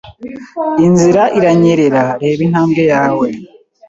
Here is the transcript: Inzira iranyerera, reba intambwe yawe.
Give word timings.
Inzira 0.85 1.23
iranyerera, 1.37 2.03
reba 2.21 2.41
intambwe 2.47 2.81
yawe. 2.91 3.27